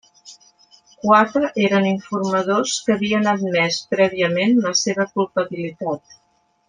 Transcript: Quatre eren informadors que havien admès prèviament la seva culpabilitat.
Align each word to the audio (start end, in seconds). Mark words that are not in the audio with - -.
Quatre 1.01 1.51
eren 1.65 1.85
informadors 1.89 2.73
que 2.87 2.95
havien 2.95 3.29
admès 3.35 3.79
prèviament 3.93 4.57
la 4.65 4.73
seva 4.81 5.07
culpabilitat. 5.19 6.19